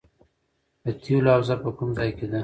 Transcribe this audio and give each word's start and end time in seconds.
د 0.83 0.85
تیلو 1.03 1.29
حوزه 1.35 1.55
په 1.63 1.69
کوم 1.77 1.89
ځای 1.97 2.09
کې 2.17 2.25
ده؟ 2.31 2.39